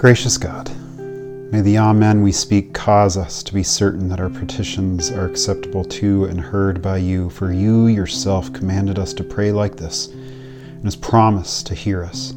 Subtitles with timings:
[0.00, 0.74] Gracious God,
[1.52, 5.84] may the Amen we speak cause us to be certain that our petitions are acceptable
[5.84, 10.84] to and heard by you, for you yourself commanded us to pray like this and
[10.84, 12.32] has promised to hear us.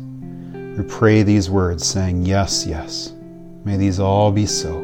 [0.54, 3.13] We pray these words, saying, Yes, yes.
[3.63, 4.82] May these all be so.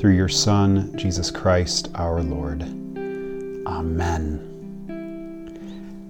[0.00, 2.62] Through your Son, Jesus Christ our Lord.
[3.68, 4.59] Amen.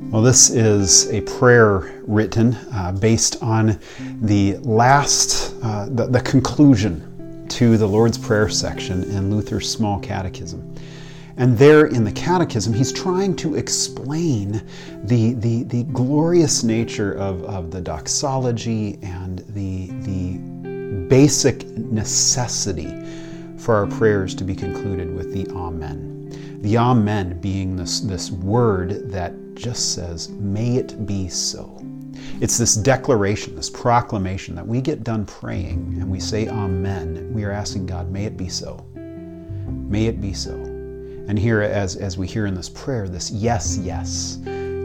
[0.08, 3.78] Well, this is a prayer written uh, based on
[4.22, 10.74] the last, uh, the, the conclusion to the Lord's Prayer section in Luther's Small Catechism.
[11.36, 14.62] And there in the Catechism, he's trying to explain
[15.04, 20.38] the, the, the glorious nature of, of the doxology and the, the
[21.08, 22.92] basic necessity
[23.58, 26.09] for our prayers to be concluded with the Amen.
[26.61, 31.83] The Amen being this, this word that just says, May it be so.
[32.41, 37.33] It's this declaration, this proclamation that we get done praying and we say Amen.
[37.33, 38.86] We are asking God, May it be so.
[38.94, 40.52] May it be so.
[40.52, 44.39] And here, as, as we hear in this prayer, this yes, yes,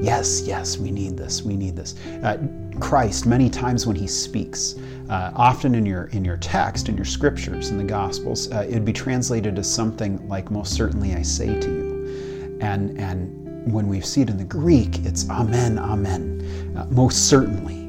[0.06, 1.96] yes, yes, we need this, we need this.
[2.24, 2.38] Uh,
[2.80, 4.76] Christ, many times when he speaks,
[5.10, 8.86] uh, often in your in your text, in your scriptures, in the Gospels, uh, it'd
[8.86, 14.00] be translated as something like "Most certainly I say to you," and and when we
[14.02, 16.76] see it in the Greek, it's Amen, Amen.
[16.78, 17.82] Uh, most certainly.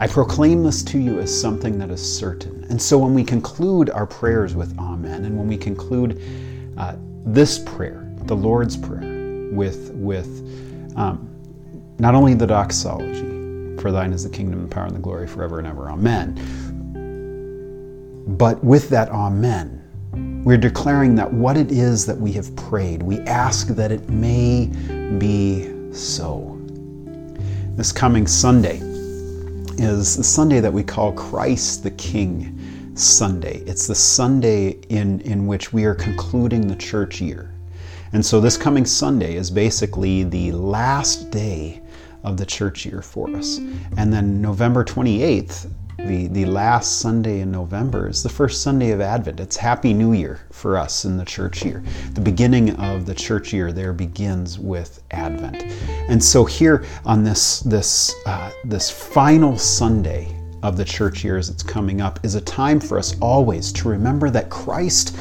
[0.00, 2.64] I proclaim this to you as something that is certain.
[2.70, 6.20] And so when we conclude our prayers with Amen, and when we conclude
[6.78, 10.26] uh, this prayer, the Lord's Prayer, with, with
[10.96, 11.29] um,
[12.00, 15.58] not only the doxology, for thine is the kingdom, the power, and the glory forever
[15.58, 16.34] and ever, Amen,
[18.38, 19.76] but with that Amen,
[20.42, 24.70] we're declaring that what it is that we have prayed, we ask that it may
[25.18, 26.58] be so.
[27.76, 28.78] This coming Sunday
[29.76, 32.58] is the Sunday that we call Christ the King
[32.94, 33.58] Sunday.
[33.66, 37.52] It's the Sunday in, in which we are concluding the church year.
[38.14, 41.79] And so this coming Sunday is basically the last day
[42.24, 43.58] of the church year for us.
[43.96, 45.70] And then November 28th
[46.06, 49.38] the, the last Sunday in November is the first Sunday of Advent.
[49.38, 51.82] It's Happy New Year for us in the church year.
[52.14, 55.62] The beginning of the church year there begins with Advent.
[56.08, 61.50] And so here on this, this, uh, this final Sunday of the church year as
[61.50, 65.16] it's coming up is a time for us always to remember that Christ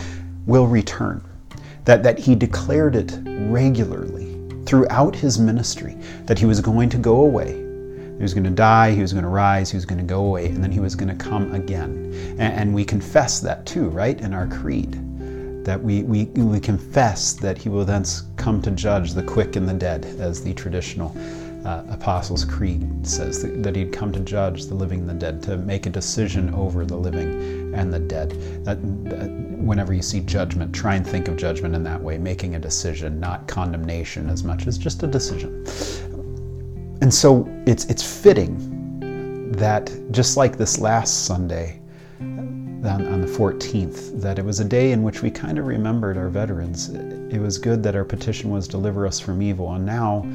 [0.45, 1.23] will return,
[1.85, 4.18] that, that he declared it regularly
[4.69, 7.65] throughout his ministry, that he was going to go away
[8.19, 10.25] he was going to die, he was going to rise, he was going to go
[10.25, 12.11] away, and then he was going to come again.
[12.37, 14.91] And, and we confess that too, right, in our creed.
[15.63, 18.03] That we, we, we confess that he will then
[18.35, 21.15] come to judge the quick and the dead, as the traditional
[21.65, 25.43] uh, Apostles' Creed says, that, that, he'd come to judge the living and the dead,
[25.43, 28.31] to make a decision over the living and the dead.
[28.63, 32.55] That, that, whenever you see judgment, try and think of judgment in that way, making
[32.55, 35.65] a decision, not condemnation as much as just a decision.
[37.01, 41.81] And so it's, it's fitting that just like this last Sunday
[42.19, 46.17] on, on the 14th, that it was a day in which we kind of remembered
[46.17, 46.89] our veterans.
[46.89, 49.73] It was good that our petition was deliver us from evil.
[49.73, 50.25] And now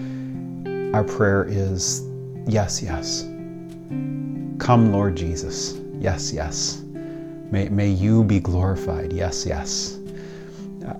[0.95, 2.09] our prayer is
[2.47, 3.23] yes, yes.
[4.59, 5.81] Come, Lord Jesus.
[5.99, 6.83] Yes, yes.
[7.51, 9.13] May, may you be glorified.
[9.13, 9.99] Yes, yes.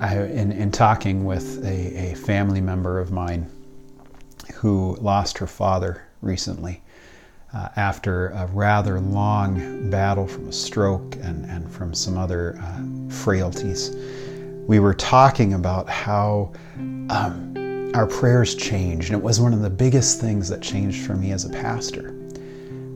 [0.01, 3.49] I, in, in talking with a, a family member of mine,
[4.55, 6.83] who lost her father recently
[7.53, 12.83] uh, after a rather long battle from a stroke and, and from some other uh,
[13.15, 13.95] frailties.
[14.67, 16.53] We were talking about how
[17.11, 17.55] um,
[17.95, 21.31] our prayers changed, and it was one of the biggest things that changed for me
[21.31, 22.11] as a pastor.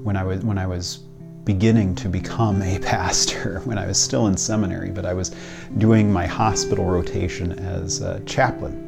[0.03, 0.99] When I was when I was
[1.45, 5.35] beginning to become a pastor, when I was still in seminary, but I was
[5.79, 8.88] doing my hospital rotation as a chaplain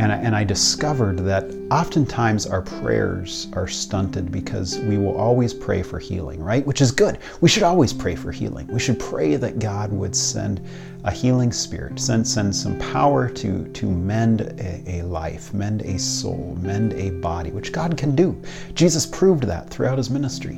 [0.00, 5.52] And I, and I discovered that oftentimes our prayers are stunted because we will always
[5.52, 6.66] pray for healing, right?
[6.66, 7.18] Which is good.
[7.42, 8.66] We should always pray for healing.
[8.68, 10.66] We should pray that God would send
[11.04, 15.98] a healing spirit, send, send some power to, to mend a, a life, mend a
[15.98, 18.40] soul, mend a body, which God can do.
[18.72, 20.56] Jesus proved that throughout his ministry.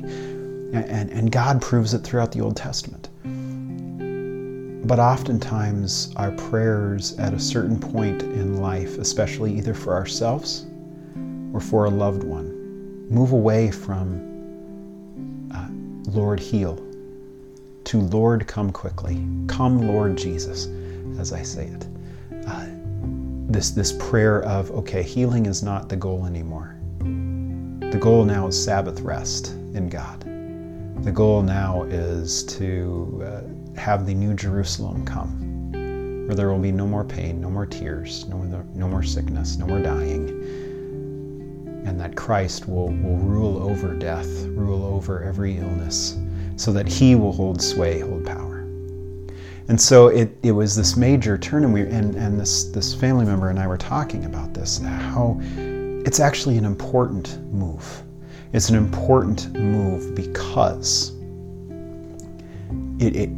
[0.73, 3.09] And, and God proves it throughout the Old Testament.
[4.85, 10.65] But oftentimes, our prayers at a certain point in life, especially either for ourselves
[11.53, 14.31] or for a loved one, move away from
[15.53, 15.67] uh,
[16.11, 16.83] Lord, heal
[17.85, 19.25] to Lord, come quickly.
[19.47, 20.67] Come, Lord Jesus,
[21.19, 21.87] as I say it.
[22.47, 22.65] Uh,
[23.47, 26.75] this, this prayer of, okay, healing is not the goal anymore.
[26.99, 30.21] The goal now is Sabbath rest in God.
[31.03, 35.71] The goal now is to uh, have the new Jerusalem come,
[36.27, 39.57] where there will be no more pain, no more tears, no more, no more sickness,
[39.57, 40.29] no more dying,
[41.85, 46.17] and that Christ will, will rule over death, rule over every illness,
[46.55, 48.53] so that He will hold sway, hold power.
[49.69, 53.25] And so it, it was this major turn, and, we, and, and this, this family
[53.25, 55.39] member and I were talking about this, how
[56.05, 58.03] it's actually an important move.
[58.51, 61.13] It's an important move because
[62.99, 63.29] it, it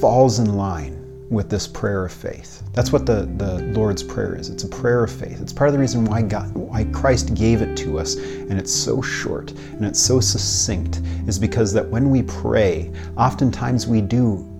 [0.00, 2.62] falls in line with this prayer of faith.
[2.72, 4.50] That's what the, the Lord's Prayer is.
[4.50, 5.40] It's a prayer of faith.
[5.40, 8.72] It's part of the reason why God, why Christ gave it to us, and it's
[8.72, 14.50] so short and it's so succinct, is because that when we pray, oftentimes we do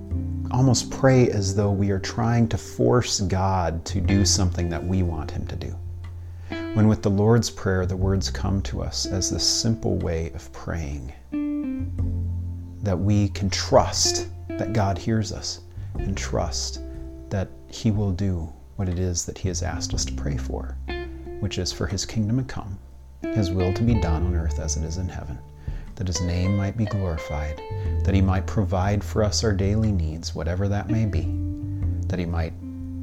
[0.51, 5.03] almost pray as though we are trying to force God to do something that we
[5.03, 5.77] want Him to do.
[6.75, 10.53] When with the Lord's Prayer, the words come to us as this simple way of
[10.53, 11.13] praying
[12.83, 14.29] that we can trust
[14.59, 15.61] that God hears us
[15.99, 16.81] and trust
[17.31, 20.77] that He will do what it is that He has asked us to pray for,
[21.41, 22.79] which is for His kingdom to come,
[23.23, 25.39] His will to be done on earth as it is in heaven,
[25.97, 27.61] that His name might be glorified,
[28.05, 31.23] that He might provide for us our daily needs, whatever that may be,
[32.07, 32.53] that He might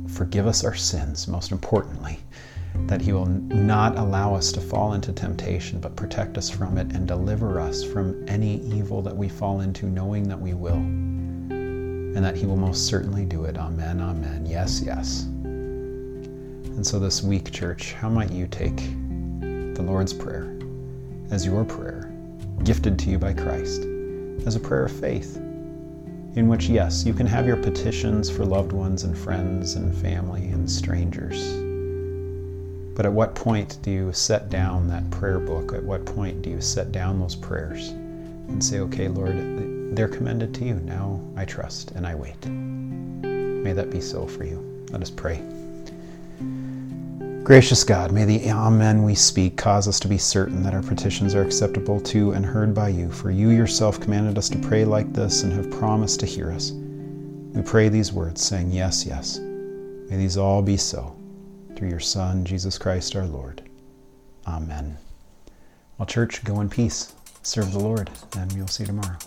[0.07, 2.19] forgive us our sins, most importantly,
[2.88, 6.94] that He will not allow us to fall into temptation, but protect us from it
[6.94, 10.81] and deliver us from any evil that we fall into, knowing that we will
[12.15, 13.57] and that He will most certainly do it.
[13.57, 14.45] Amen, amen.
[14.45, 15.23] Yes, yes.
[15.23, 18.77] And so this week, church, how might you take
[19.39, 20.57] the Lord's Prayer
[21.31, 22.11] as your prayer,
[22.63, 23.83] gifted to you by Christ,
[24.45, 28.71] as a prayer of faith, in which, yes, you can have your petitions for loved
[28.71, 31.53] ones and friends and family and strangers.
[32.95, 35.73] But at what point do you set down that prayer book?
[35.73, 39.35] At what point do you set down those prayers and say, okay, Lord,
[39.91, 40.75] they're commended to you.
[40.75, 42.45] Now I trust and I wait.
[42.47, 44.85] May that be so for you.
[44.91, 45.43] Let us pray.
[47.43, 51.33] Gracious God, may the Amen we speak cause us to be certain that our petitions
[51.33, 55.11] are acceptable to and heard by you, for you yourself commanded us to pray like
[55.11, 56.71] this and have promised to hear us.
[56.71, 59.39] We pray these words, saying, Yes, yes.
[59.39, 61.15] May these all be so.
[61.75, 63.63] Through your Son, Jesus Christ our Lord.
[64.47, 64.97] Amen.
[65.97, 67.13] Well, church, go in peace.
[67.43, 69.17] Serve the Lord, and we'll see you tomorrow.